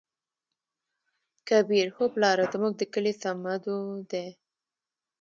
[1.49, 3.77] کبير: هو پلاره زموږ د کلي صمدو
[4.11, 4.27] دى.